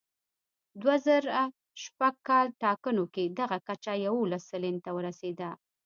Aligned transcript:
دوه 0.81 0.95
زره 1.07 1.41
شپږ 1.83 2.13
کال 2.27 2.47
ټاکنو 2.63 3.05
کې 3.13 3.23
دغه 3.39 3.57
کچه 3.67 3.93
یوولس 4.05 4.43
سلنې 4.51 4.79
ته 4.85 4.91
ورسېده. 4.97 5.49